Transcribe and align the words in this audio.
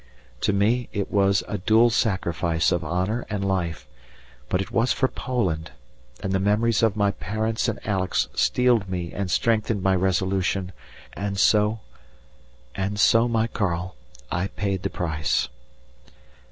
To 0.39 0.51
me 0.51 0.89
it 0.91 1.11
was 1.11 1.43
a 1.47 1.59
dual 1.59 1.91
sacrifice 1.91 2.71
of 2.71 2.83
honour 2.83 3.23
and 3.29 3.47
life, 3.47 3.87
but 4.49 4.59
it 4.59 4.71
was 4.71 4.91
for 4.91 5.07
Poland, 5.07 5.69
and 6.23 6.33
the 6.33 6.39
memories 6.39 6.81
of 6.81 6.95
my 6.95 7.11
parents 7.11 7.67
and 7.67 7.77
Alex 7.85 8.27
steeled 8.33 8.89
me 8.89 9.13
and 9.13 9.29
strengthened 9.29 9.83
my 9.83 9.93
resolution, 9.95 10.71
and 11.13 11.37
so, 11.37 11.81
and 12.73 12.99
so, 12.99 13.27
my 13.27 13.45
Karl, 13.45 13.95
I 14.31 14.47
paid 14.47 14.81
the 14.81 14.89
price. 14.89 15.49